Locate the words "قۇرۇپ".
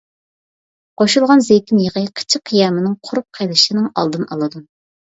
3.05-3.31